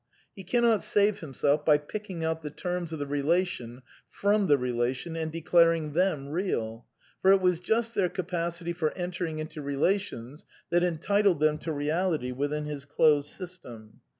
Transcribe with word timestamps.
He 0.35 0.43
cannot 0.43 0.81
save 0.81 1.19
himself 1.19 1.63
by 1.63 1.77
picking 1.77 2.23
out 2.23 2.41
the 2.41 2.49
terms 2.49 2.91
of 2.91 2.97
the 2.97 3.05
relation 3.05 3.83
from 4.09 4.47
the 4.47 4.57
relation 4.57 5.15
and 5.15 5.31
declaring 5.31 5.93
them 5.93 6.29
real; 6.29 6.87
for 7.21 7.31
it 7.31 7.39
was 7.39 7.59
just 7.59 7.93
their 7.93 8.09
capacity 8.09 8.73
for 8.73 8.91
entering 8.93 9.37
into 9.37 9.61
rela 9.61 9.99
tions 9.99 10.47
that 10.71 10.81
entitled 10.83 11.39
them 11.39 11.59
to 11.59 11.71
reality 11.71 12.31
within 12.31 12.65
his 12.65 12.83
closed 12.83 13.29
sys 13.39 13.61
tem. 13.61 13.99